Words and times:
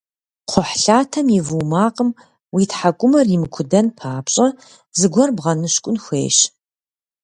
Кхъухьлъатэм 0.47 1.27
и 1.37 1.39
вуу 1.47 1.65
макъым 1.71 2.09
уи 2.55 2.63
тхьэкӏумэхэр 2.69 3.27
имыкудэн 3.35 3.87
папщӏэ 3.97 4.47
зыгуэр 4.99 5.29
бгъэныщкӏун 5.35 5.97
хуейщ. 6.03 6.37